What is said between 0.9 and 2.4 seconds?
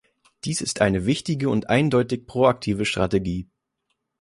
wichtige und eindeutig